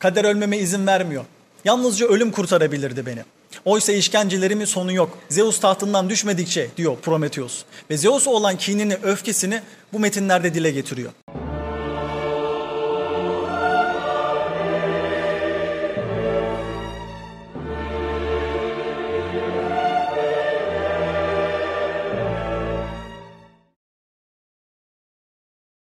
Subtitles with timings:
[0.00, 1.24] Kader ölmeme izin vermiyor.
[1.64, 3.24] Yalnızca ölüm kurtarabilirdi beni.
[3.64, 5.18] Oysa işkencelerimin sonu yok.
[5.28, 7.64] Zeus tahtından düşmedikçe diyor Prometheus.
[7.90, 11.10] Ve Zeus'a olan kinini, öfkesini bu metinlerde dile getiriyor.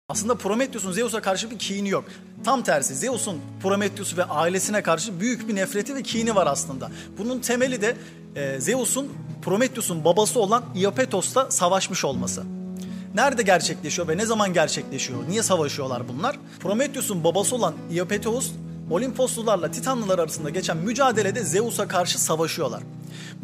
[0.09, 2.05] Aslında Prometheus'un Zeus'a karşı bir kini yok.
[2.45, 6.91] Tam tersi Zeus'un Prometheus ve ailesine karşı büyük bir nefreti ve kini var aslında.
[7.19, 7.97] Bunun temeli de
[8.37, 12.45] e, Zeus'un Prometheus'un babası olan Iopetos'la savaşmış olması.
[13.15, 15.29] Nerede gerçekleşiyor ve ne zaman gerçekleşiyor?
[15.29, 16.39] Niye savaşıyorlar bunlar?
[16.61, 18.51] Prometheus'un babası olan Iopetos
[18.91, 22.83] Olimposlularla Titanlılar arasında geçen mücadelede Zeus'a karşı savaşıyorlar.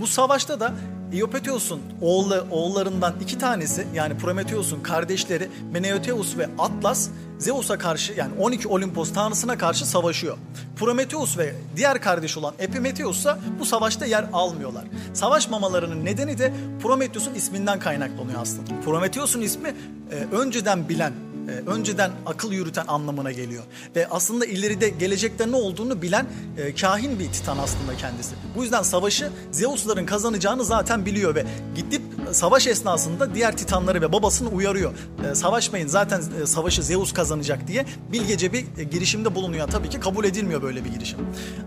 [0.00, 0.74] Bu savaşta da
[1.12, 8.68] Iopeteus'un oğlu, oğullarından iki tanesi yani Prometheus'un kardeşleri Meneuteus ve Atlas Zeus'a karşı yani 12
[8.68, 10.38] Olimpos tanrısına karşı savaşıyor.
[10.76, 14.84] Prometheus ve diğer kardeş olan Epimetheus ise bu savaşta yer almıyorlar.
[15.14, 18.70] Savaşmamalarının nedeni de Prometheus'un isminden kaynaklanıyor aslında.
[18.84, 19.74] Prometheus'un ismi
[20.10, 21.12] e, önceden bilen,
[21.48, 23.64] e, önceden akıl yürüten anlamına geliyor.
[23.96, 26.26] Ve aslında ileride gelecekte ne olduğunu bilen
[26.58, 28.34] e, kahin bir titan aslında kendisi.
[28.56, 34.48] Bu yüzden savaşı Zeus'ların kazanacağını zaten biliyor ve gidip savaş esnasında diğer titanları ve babasını
[34.48, 34.92] uyarıyor.
[35.30, 39.68] E, savaşmayın zaten e, savaşı Zeus kazanacak diye bilgece bir e, girişimde bulunuyor.
[39.68, 41.18] Tabii ki kabul edilmiyor böyle bir girişim.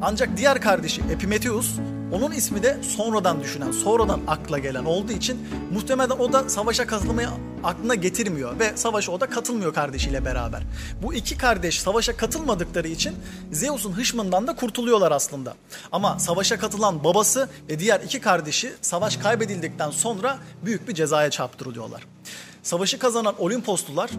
[0.01, 1.71] Ancak diğer kardeşi Epimetheus
[2.11, 7.27] onun ismi de sonradan düşünen, sonradan akla gelen olduğu için muhtemelen o da savaşa katılmayı
[7.63, 10.61] aklına getirmiyor ve savaşa o da katılmıyor kardeşiyle beraber.
[11.03, 13.15] Bu iki kardeş savaşa katılmadıkları için
[13.51, 15.55] Zeus'un hışmından da kurtuluyorlar aslında.
[15.91, 22.07] Ama savaşa katılan babası ve diğer iki kardeşi savaş kaybedildikten sonra büyük bir cezaya çarptırılıyorlar.
[22.63, 24.11] Savaşı kazanan Olimposlular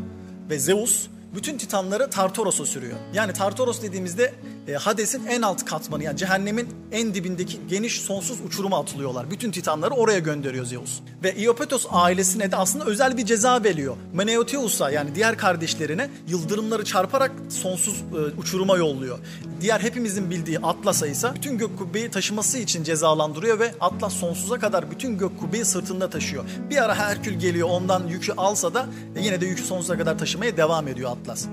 [0.51, 2.99] ve Zeus bütün titanları Tartaros'a sürüyor.
[3.15, 4.35] Yani Tartaros dediğimizde
[4.69, 9.31] e, Hades'in en alt katmanı yani cehennemin en dibindeki geniş sonsuz uçuruma atılıyorlar.
[9.31, 11.01] Bütün titanları oraya gönderiyor Zeus.
[11.23, 13.97] Ve Iopetos ailesine de aslında özel bir ceza veriyor.
[14.13, 19.19] Meneuteus'a yani diğer kardeşlerine yıldırımları çarparak sonsuz e, uçuruma yolluyor.
[19.61, 24.91] Diğer hepimizin bildiği Atlas'a ise bütün gök kubbeyi taşıması için cezalandırıyor ve Atlas sonsuza kadar
[24.91, 26.45] bütün gök kubbeyi sırtında taşıyor.
[26.71, 28.87] Bir ara Herkül geliyor ondan yükü alsa da
[29.17, 31.47] e, yine de yükü sonsuza kadar taşımaya devam ediyor Atlas.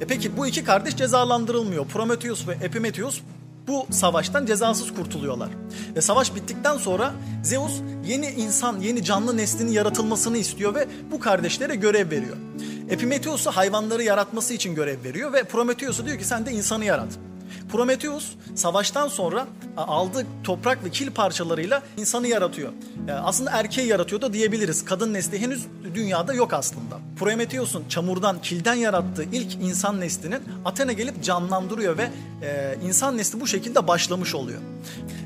[0.00, 1.86] E peki bu iki kardeş cezalandırılmıyor.
[1.86, 3.20] Prometheus ve Epimetheus
[3.68, 5.48] bu savaştan cezasız kurtuluyorlar.
[5.96, 7.12] Ve savaş bittikten sonra
[7.42, 7.72] Zeus
[8.06, 12.36] yeni insan, yeni canlı neslinin yaratılmasını istiyor ve bu kardeşlere görev veriyor.
[12.90, 17.18] Epimetheus'a hayvanları yaratması için görev veriyor ve Prometheus'a diyor ki sen de insanı yarat.
[17.74, 19.46] Prometheus savaştan sonra
[19.76, 22.72] aldığı toprak ve kil parçalarıyla insanı yaratıyor.
[23.22, 24.84] Aslında erkeği yaratıyor da diyebiliriz.
[24.84, 26.98] Kadın nesli henüz dünyada yok aslında.
[27.18, 32.10] Prometheus'un çamurdan, kilden yarattığı ilk insan neslinin Athena gelip canlandırıyor ve
[32.42, 34.60] e, insan nesli bu şekilde başlamış oluyor.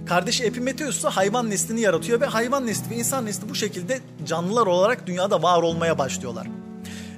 [0.07, 4.67] Kardeşi Epimetheus ise hayvan neslini yaratıyor ve hayvan nesli ve insan nesli bu şekilde canlılar
[4.67, 6.47] olarak dünyada var olmaya başlıyorlar.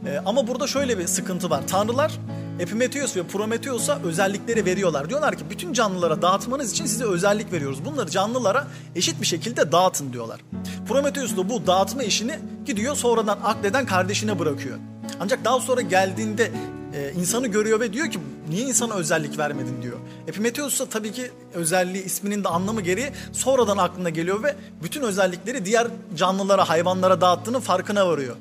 [0.07, 1.63] E, ama burada şöyle bir sıkıntı var.
[1.67, 2.13] Tanrılar
[2.61, 5.09] Epimetheus ve Prometheus'a özellikleri veriyorlar.
[5.09, 7.85] Diyorlar ki bütün canlılara dağıtmanız için size özellik veriyoruz.
[7.85, 8.67] Bunları canlılara
[8.97, 10.41] eşit bir şekilde dağıtın diyorlar.
[10.89, 14.79] Prometheus da bu dağıtma işini gidiyor sonradan akleden kardeşine bırakıyor.
[15.21, 16.51] Ancak daha sonra geldiğinde
[16.95, 19.99] e, insanı görüyor ve diyor ki niye insana özellik vermedin diyor.
[20.29, 25.65] Epimetheus da tabii ki özelliği isminin de anlamı gereği sonradan aklına geliyor ve bütün özellikleri
[25.65, 28.37] diğer canlılara hayvanlara dağıttığının farkına varıyor.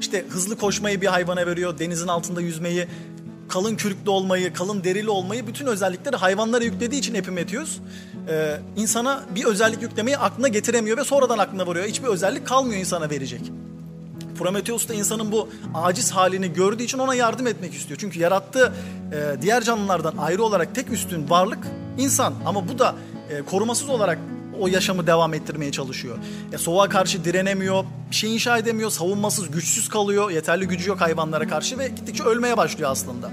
[0.00, 2.86] İşte hızlı koşmayı bir hayvana veriyor, denizin altında yüzmeyi,
[3.48, 7.78] kalın kürklü olmayı, kalın derili olmayı bütün özellikleri hayvanlara yüklediği için Epimetheus
[8.28, 11.86] e, insana bir özellik yüklemeyi aklına getiremiyor ve sonradan aklına varıyor.
[11.86, 13.40] Hiçbir özellik kalmıyor insana verecek.
[14.38, 18.00] Prometheus da insanın bu aciz halini gördüğü için ona yardım etmek istiyor.
[18.00, 18.72] Çünkü yarattığı
[19.12, 21.66] e, diğer canlılardan ayrı olarak tek üstün varlık
[21.98, 22.34] insan.
[22.46, 22.94] Ama bu da
[23.30, 24.18] e, korumasız olarak
[24.60, 26.18] o yaşamı devam ettirmeye çalışıyor.
[26.52, 30.30] Ya soğuğa karşı direnemiyor, bir şey inşa edemiyor, savunmasız, güçsüz kalıyor.
[30.30, 33.30] Yeterli gücü yok hayvanlara karşı ve gittikçe ölmeye başlıyor aslında.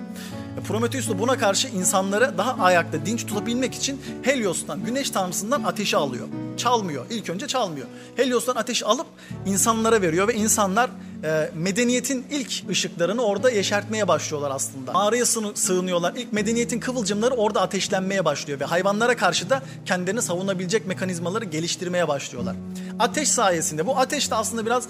[0.67, 6.27] Prometheus da buna karşı insanları daha ayakta dinç tutabilmek için Helios'tan, güneş tanrısından ateşi alıyor.
[6.57, 7.87] Çalmıyor, ilk önce çalmıyor.
[8.15, 9.07] Helios'tan ateşi alıp
[9.45, 10.89] insanlara veriyor ve insanlar
[11.23, 14.91] e, medeniyetin ilk ışıklarını orada yeşertmeye başlıyorlar aslında.
[14.91, 15.25] Mağaraya
[15.55, 16.13] sığınıyorlar.
[16.15, 22.55] İlk medeniyetin kıvılcımları orada ateşlenmeye başlıyor ve hayvanlara karşı da kendilerini savunabilecek mekanizmaları geliştirmeye başlıyorlar.
[22.99, 24.87] Ateş sayesinde bu ateş de aslında biraz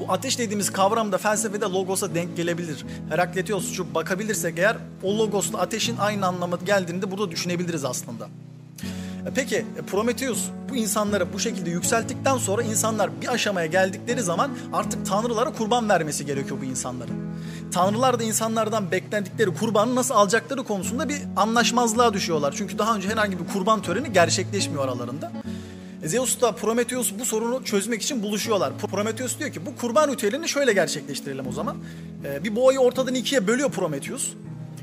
[0.00, 2.84] bu ateş dediğimiz kavram da felsefede logosa denk gelebilir.
[3.08, 8.28] Herakletios bakabilirsek eğer o logosla ateşin aynı anlamı geldiğini de burada düşünebiliriz aslında.
[9.26, 14.50] E peki e, Prometheus bu insanları bu şekilde yükselttikten sonra insanlar bir aşamaya geldikleri zaman
[14.72, 17.16] artık tanrılara kurban vermesi gerekiyor bu insanların.
[17.72, 22.54] tanrılar da insanlardan beklendikleri kurbanı nasıl alacakları konusunda bir anlaşmazlığa düşüyorlar.
[22.58, 25.32] Çünkü daha önce herhangi bir kurban töreni gerçekleşmiyor aralarında.
[26.02, 28.78] E, Zeus da Prometheus bu sorunu çözmek için buluşuyorlar.
[28.78, 31.76] Prometheus diyor ki bu kurban ritüelini şöyle gerçekleştirelim o zaman.
[32.44, 34.32] Bir boğayı ortadan ikiye bölüyor Prometheus.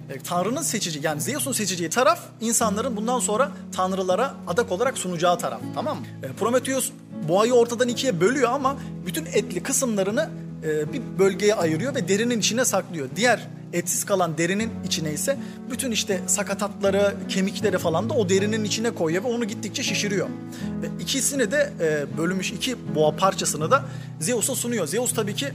[0.10, 5.62] E, Tanrı'nın seçici yani Zeus'un seçeceği taraf insanların bundan sonra tanrılara adak olarak sunacağı taraf
[5.76, 6.06] tamam mı?
[6.24, 6.92] E, Prometheus
[7.28, 10.30] boğayı ortadan ikiye bölüyor ama bütün etli kısımlarını
[10.64, 13.10] e, bir bölgeye ayırıyor ve derinin içine saklıyor.
[13.16, 15.38] Diğer etsiz kalan derinin içine ise
[15.72, 20.28] bütün işte sakatatları, kemikleri falan da o derinin içine koyuyor ve onu gittikçe şişiriyor.
[20.82, 21.74] Ve ikisini de
[22.18, 23.84] bölünmüş iki boğa parçasını da
[24.20, 24.88] Zeus'a sunuyor.
[24.88, 25.52] Zeus tabii ki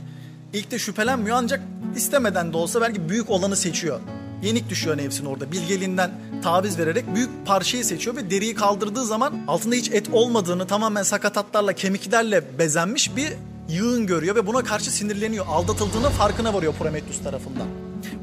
[0.53, 1.61] ilk de şüphelenmiyor ancak
[1.97, 4.01] istemeden de olsa belki büyük olanı seçiyor.
[4.43, 5.53] Yenik düşüyor nefsine orada.
[5.53, 6.11] Bilgeliğinden
[6.43, 11.73] taviz vererek büyük parçayı seçiyor ve deriyi kaldırdığı zaman altında hiç et olmadığını tamamen sakatatlarla,
[11.73, 13.33] kemiklerle bezenmiş bir
[13.69, 15.47] yığın görüyor ve buna karşı sinirleniyor.
[15.49, 17.67] Aldatıldığının farkına varıyor Prometheus tarafından.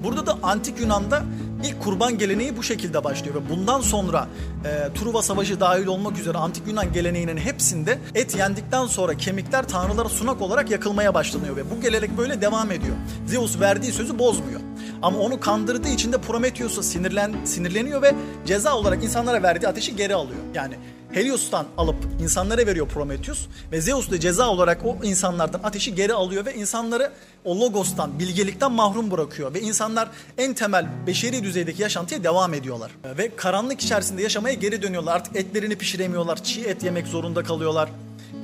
[0.03, 1.23] Burada da antik Yunan'da
[1.65, 4.27] ilk kurban geleneği bu şekilde başlıyor ve bundan sonra
[4.65, 10.09] e, Truva Savaşı dahil olmak üzere antik Yunan geleneğinin hepsinde et yendikten sonra kemikler tanrılara
[10.09, 12.95] sunak olarak yakılmaya başlanıyor ve bu gelenek böyle devam ediyor.
[13.25, 14.59] Zeus verdiği sözü bozmuyor.
[15.01, 18.15] Ama onu kandırdığı için de Prometheus'a sinirlen, sinirleniyor ve
[18.45, 20.39] ceza olarak insanlara verdiği ateşi geri alıyor.
[20.53, 20.75] Yani
[21.11, 26.45] Helios'tan alıp insanlara veriyor Prometheus ve Zeus da ceza olarak o insanlardan ateşi geri alıyor
[26.45, 27.11] ve insanları
[27.43, 32.91] o logostan, bilgelikten mahrum bırakıyor ve insanlar en temel beşeri düzeydeki yaşantıya devam ediyorlar.
[33.17, 35.15] Ve karanlık içerisinde yaşamaya geri dönüyorlar.
[35.15, 37.89] Artık etlerini pişiremiyorlar, çiğ et yemek zorunda kalıyorlar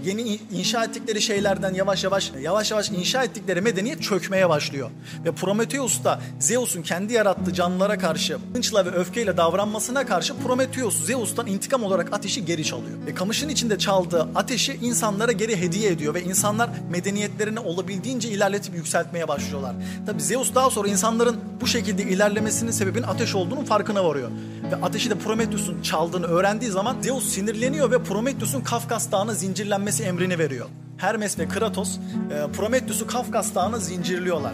[0.05, 4.89] yeni inşa ettikleri şeylerden yavaş yavaş yavaş yavaş inşa ettikleri medeniyet çökmeye başlıyor.
[5.25, 11.47] Ve Prometheus da Zeus'un kendi yarattığı canlılara karşı hınçla ve öfkeyle davranmasına karşı Prometheus Zeus'tan
[11.47, 12.97] intikam olarak ateşi geri çalıyor.
[13.05, 19.27] Ve kamışın içinde çaldığı ateşi insanlara geri hediye ediyor ve insanlar medeniyetlerini olabildiğince ilerletip yükseltmeye
[19.27, 19.75] başlıyorlar.
[20.05, 24.31] Tabi Zeus daha sonra insanların bu şekilde ilerlemesinin sebebinin ateş olduğunun farkına varıyor.
[24.71, 30.03] Ve ateşi de Prometheus'un çaldığını öğrendiği zaman Zeus sinirleniyor ve Prometheus'un Kafkas Dağı'na zincirlenmesi zincirlenmesi
[30.03, 30.67] emrini veriyor.
[30.97, 34.53] Hermes ve Kratos e, Prometheus'u Kafkas Dağı'na zincirliyorlar.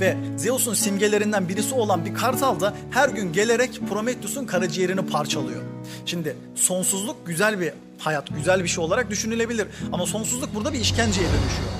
[0.00, 5.62] Ve Zeus'un simgelerinden birisi olan bir kartal da her gün gelerek Prometheus'un karaciğerini parçalıyor.
[6.06, 9.66] Şimdi sonsuzluk güzel bir hayat, güzel bir şey olarak düşünülebilir.
[9.92, 11.70] Ama sonsuzluk burada bir işkenceye dönüşüyor.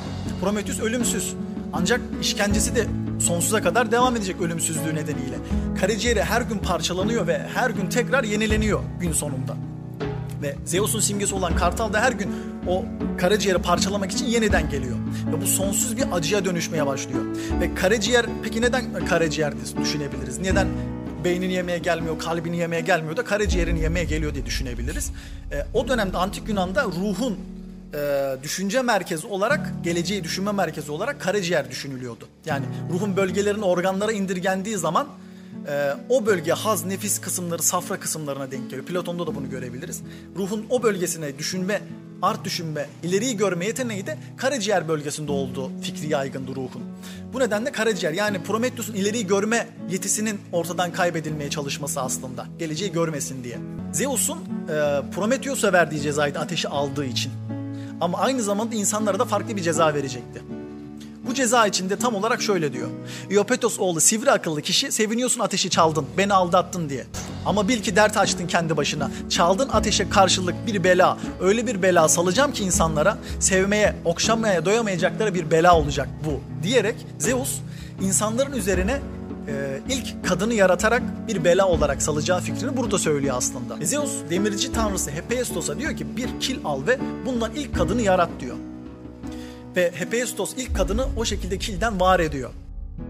[0.40, 1.34] Prometheus ölümsüz.
[1.72, 2.86] Ancak işkencesi de
[3.20, 5.36] sonsuza kadar devam edecek ölümsüzlüğü nedeniyle.
[5.80, 9.56] Karaciğeri her gün parçalanıyor ve her gün tekrar yenileniyor gün sonunda.
[10.42, 12.30] Ve Zeus'un simgesi olan kartal da her gün
[12.68, 12.84] o
[13.18, 14.96] karaciğeri parçalamak için yeniden geliyor.
[15.32, 17.24] Ve bu sonsuz bir acıya dönüşmeye başlıyor.
[17.60, 20.38] Ve karaciğer peki neden karaciğer düşünebiliriz?
[20.38, 20.68] Neden
[21.24, 25.12] beynini yemeye gelmiyor, kalbini yemeye gelmiyor da karaciğerini yemeye geliyor diye düşünebiliriz.
[25.52, 27.38] E, o dönemde antik Yunan'da ruhun
[27.94, 32.28] e, düşünce merkezi olarak, geleceği düşünme merkezi olarak karaciğer düşünülüyordu.
[32.46, 35.06] Yani ruhun bölgelerin organlara indirgendiği zaman
[35.68, 38.86] e, o bölge haz, nefis kısımları, safra kısımlarına denk geliyor.
[38.86, 40.02] Platon'da da bunu görebiliriz.
[40.36, 41.80] Ruhun o bölgesine düşünme,
[42.22, 46.82] art düşünme, ileriyi görme yeteneği de karaciğer bölgesinde olduğu fikri yaygındı ruhun.
[47.32, 52.46] Bu nedenle karaciğer yani Prometheus'un ileriyi görme yetisinin ortadan kaybedilmeye çalışması aslında.
[52.58, 53.58] Geleceği görmesin diye.
[53.92, 57.32] Zeus'un e, Prometheus'a verdiği cezaydı ateşi aldığı için.
[58.00, 60.42] Ama aynı zamanda insanlara da farklı bir ceza verecekti.
[61.28, 62.88] Bu ceza içinde tam olarak şöyle diyor.
[63.30, 67.06] Iopetos oğlu sivri akıllı kişi seviniyorsun ateşi çaldın, beni aldattın diye.
[67.46, 69.10] Ama bil ki dert açtın kendi başına.
[69.30, 71.18] Çaldın ateşe karşılık bir bela.
[71.40, 76.40] Öyle bir bela salacağım ki insanlara sevmeye, okşamaya doyamayacakları bir bela olacak bu.
[76.62, 77.58] Diyerek Zeus
[78.02, 79.00] insanların üzerine
[79.48, 83.76] e, ilk kadını yaratarak bir bela olarak salacağı fikrini burada söylüyor aslında.
[83.82, 88.56] Zeus demirci tanrısı Hephaistos'a diyor ki bir kil al ve bundan ilk kadını yarat diyor.
[89.76, 92.50] Ve Hephaistos ilk kadını o şekilde kilden var ediyor.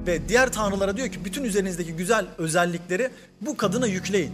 [0.07, 3.11] Ve diğer tanrılara diyor ki bütün üzerinizdeki güzel özellikleri
[3.41, 4.33] bu kadına yükleyin.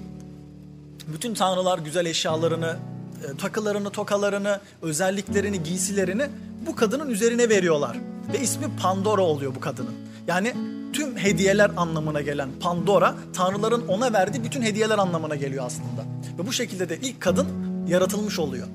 [1.15, 2.77] Bütün tanrılar güzel eşyalarını,
[3.25, 6.27] e, takılarını, tokalarını, özelliklerini, giysilerini
[6.67, 7.97] bu kadının üzerine veriyorlar.
[8.33, 9.95] Ve ismi Pandora oluyor bu kadının.
[10.27, 10.55] Yani
[10.93, 16.05] tüm hediyeler anlamına gelen Pandora, tanrıların ona verdiği bütün hediyeler anlamına geliyor aslında.
[16.39, 18.67] Ve bu şekilde de ilk kadın yaratılmış oluyor.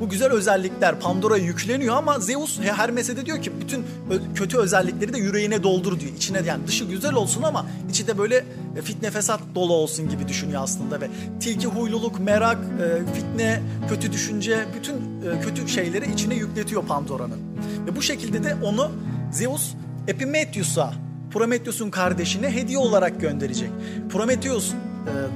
[0.00, 3.84] Bu güzel özellikler Pandora'ya yükleniyor ama Zeus Hermes'e de diyor ki bütün
[4.34, 6.12] kötü özellikleri de yüreğine doldur diyor.
[6.16, 8.44] İçine yani dışı güzel olsun ama içi de böyle
[8.76, 11.08] e, fitne fesat dolu olsun gibi düşünüyor aslında ve
[11.40, 17.40] tilki huyluluk, merak, e, fitne, kötü düşünce bütün e, kötü şeyleri içine yükletiyor Pandora'nın.
[17.86, 18.90] Ve bu şekilde de onu
[19.32, 19.74] Zeus
[20.08, 20.92] Epimetheus'a
[21.32, 23.70] Prometheus'un kardeşine hediye olarak gönderecek.
[24.10, 24.72] Prometheus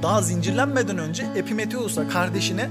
[0.03, 2.69] daha zincirlenmeden önce Epimetheus'a kardeşine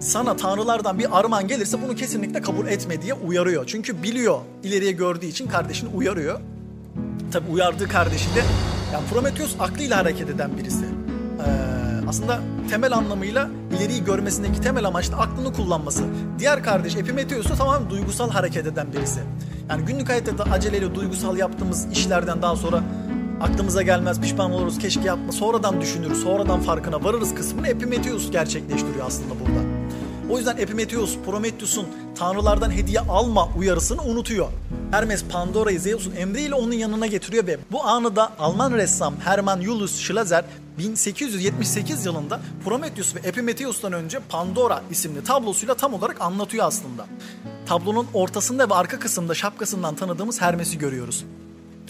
[0.00, 3.66] sana tanrılardan bir armağan gelirse bunu kesinlikle kabul etme diye uyarıyor.
[3.66, 6.40] Çünkü biliyor ileriye gördüğü için kardeşini uyarıyor.
[7.32, 8.42] Tabi uyardığı kardeşi de
[8.92, 10.84] yani Prometheus aklıyla hareket eden birisi.
[10.84, 12.40] Ee, aslında
[12.70, 16.04] temel anlamıyla ileriyi görmesindeki temel amaç da aklını kullanması.
[16.38, 19.20] Diğer kardeş Epimetheus da tamamen duygusal hareket eden birisi.
[19.70, 22.82] Yani günlük hayatta da aceleyle duygusal yaptığımız işlerden daha sonra
[23.40, 29.34] aklımıza gelmez, pişman oluruz, keşke yapma, sonradan düşünürüz, sonradan farkına varırız kısmını Epimetheus gerçekleştiriyor aslında
[29.40, 29.67] burada.
[30.30, 31.86] O yüzden Epimetheus, Prometheus'un
[32.18, 34.48] tanrılardan hediye alma uyarısını unutuyor.
[34.90, 40.00] Hermes Pandora'yı Zeus'un emriyle onun yanına getiriyor ve bu anı da Alman ressam Hermann Julius
[40.00, 40.44] Schlosser
[40.78, 47.06] 1878 yılında Prometheus ve Epimetheus'tan önce Pandora isimli tablosuyla tam olarak anlatıyor aslında.
[47.66, 51.24] Tablonun ortasında ve arka kısımda şapkasından tanıdığımız Hermes'i görüyoruz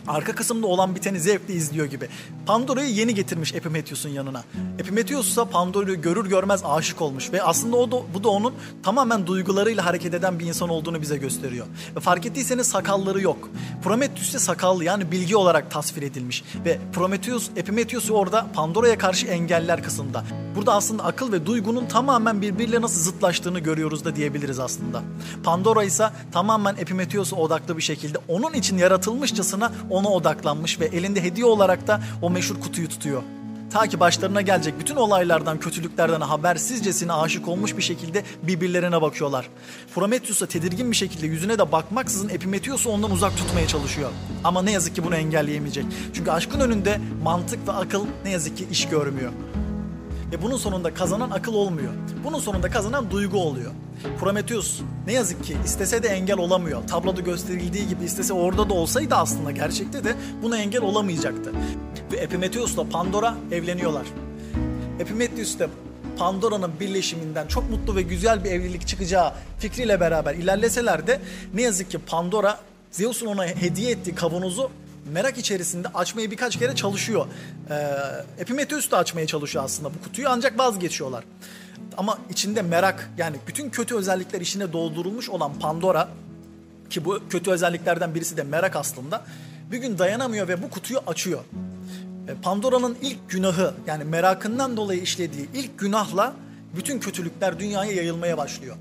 [0.09, 2.09] arka kısımda olan biteni zevkle izliyor gibi.
[2.47, 4.45] Pandora'yı yeni getirmiş Epimetheus'un yanına.
[4.79, 9.27] Epimetheus ise Pandora'yı görür görmez aşık olmuş ve aslında o da, bu da onun tamamen
[9.27, 11.67] duygularıyla hareket eden bir insan olduğunu bize gösteriyor.
[11.97, 13.51] Ve fark ettiyseniz sakalları yok.
[13.85, 19.83] Prometheus ise sakallı yani bilgi olarak tasvir edilmiş ve Prometheus Epimetheus'u orada Pandora'ya karşı engeller
[19.83, 20.25] kısımda.
[20.57, 25.03] Burada aslında akıl ve duygunun tamamen birbiriyle nasıl zıtlaştığını görüyoruz da diyebiliriz aslında.
[25.45, 31.47] Pandora ise tamamen Epimetheus'a odaklı bir şekilde onun için yaratılmışçasına ona odaklanmış ve elinde hediye
[31.47, 33.23] olarak da o meşhur kutuyu tutuyor.
[33.71, 39.49] Ta ki başlarına gelecek bütün olaylardan, kötülüklerden habersizcesine aşık olmuş bir şekilde birbirlerine bakıyorlar.
[39.95, 44.11] Prometheus tedirgin bir şekilde yüzüne de bakmaksızın Epimetheus'u ondan uzak tutmaya çalışıyor.
[44.45, 45.85] Ama ne yazık ki bunu engelleyemeyecek.
[46.15, 49.33] Çünkü aşkın önünde mantık ve akıl ne yazık ki iş görmüyor.
[50.33, 51.93] Ve bunun sonunda kazanan akıl olmuyor.
[52.25, 53.73] Bunun sonunda kazanan duygu oluyor.
[54.21, 56.89] Prometheus ne yazık ki istese de engel olamıyor.
[56.89, 61.53] Tabloda gösterildiği gibi istese orada da olsaydı aslında gerçekte de buna engel olamayacaktı.
[62.13, 64.07] Ve Epimetheus'la Pandora evleniyorlar.
[65.01, 65.69] Epimetheus de
[66.19, 71.21] Pandora'nın birleşiminden çok mutlu ve güzel bir evlilik çıkacağı fikriyle beraber ilerleseler de
[71.55, 72.59] ne yazık ki Pandora
[72.91, 74.71] Zeus'un ona hediye ettiği kavanozu
[75.09, 77.27] merak içerisinde açmayı birkaç kere çalışıyor.
[77.71, 77.75] Ee,
[78.39, 81.25] Epimetheus da açmaya çalışıyor aslında bu kutuyu ancak vazgeçiyorlar.
[81.97, 86.09] Ama içinde merak yani bütün kötü özellikler içine doldurulmuş olan Pandora
[86.91, 89.23] ki bu kötü özelliklerden birisi de merak aslında
[89.73, 91.41] bir gün dayanamıyor ve bu kutuyu açıyor.
[92.29, 96.33] Ee, Pandora'nın ilk günahı yani merakından dolayı işlediği ilk günahla
[96.77, 98.77] bütün kötülükler dünyaya yayılmaya başlıyor.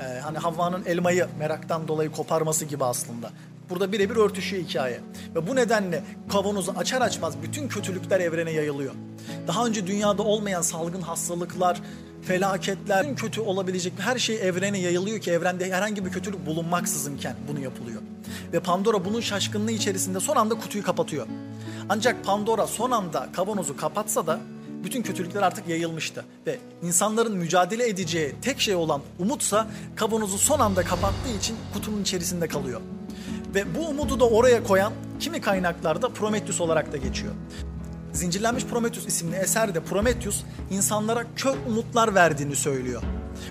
[0.00, 3.30] Ee, hani Havva'nın elmayı meraktan dolayı koparması gibi aslında.
[3.70, 5.00] Burada birebir örtüşüyor hikaye.
[5.34, 8.94] Ve bu nedenle kavanozu açar açmaz bütün kötülükler evrene yayılıyor.
[9.46, 11.80] Daha önce dünyada olmayan salgın hastalıklar,
[12.22, 17.60] felaketler, bütün kötü olabilecek her şey evrene yayılıyor ki evrende herhangi bir kötülük bulunmaksızınken bunu
[17.60, 18.02] yapılıyor.
[18.52, 21.26] Ve Pandora bunun şaşkınlığı içerisinde son anda kutuyu kapatıyor.
[21.88, 24.40] Ancak Pandora son anda kavanozu kapatsa da
[24.84, 26.24] bütün kötülükler artık yayılmıştı.
[26.46, 32.48] Ve insanların mücadele edeceği tek şey olan umutsa kavanozu son anda kapattığı için kutunun içerisinde
[32.48, 32.80] kalıyor.
[33.54, 37.32] Ve bu umudu da oraya koyan kimi kaynaklarda Prometheus olarak da geçiyor.
[38.12, 43.02] Zincirlenmiş Prometheus isimli eserde Prometheus insanlara kör umutlar verdiğini söylüyor.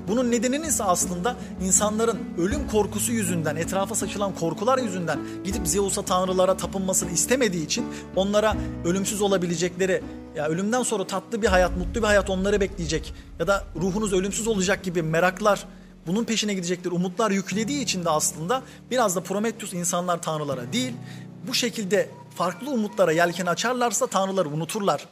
[0.08, 6.58] Bunun nedeninin ise aslında insanların ölüm korkusu yüzünden, etrafa saçılan korkular yüzünden gidip Zeus'a tanrılara
[6.58, 7.86] tapınmasını istemediği için
[8.16, 10.04] onlara ölümsüz olabilecekleri,
[10.36, 14.48] ya ölümden sonra tatlı bir hayat, mutlu bir hayat onları bekleyecek ya da ruhunuz ölümsüz
[14.48, 15.66] olacak gibi meraklar
[16.08, 20.94] bunun peşine gidecektir umutlar yüklediği için de aslında biraz da Prometheus insanlar tanrılara değil
[21.48, 25.08] bu şekilde farklı umutlara yelken açarlarsa tanrıları unuturlar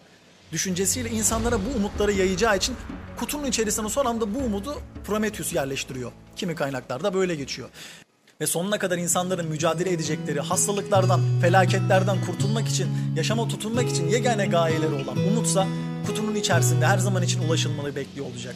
[0.51, 2.75] düşüncesiyle insanlara bu umutları yayacağı için
[3.19, 4.75] kutunun içerisine son anda bu umudu
[5.05, 6.11] Prometheus yerleştiriyor.
[6.35, 7.69] Kimi kaynaklarda böyle geçiyor.
[8.41, 14.93] Ve sonuna kadar insanların mücadele edecekleri hastalıklardan, felaketlerden kurtulmak için, yaşama tutunmak için yegane gayeleri
[14.93, 15.67] olan umutsa
[16.07, 18.55] kutunun içerisinde her zaman için ulaşılmalı bekliyor olacak.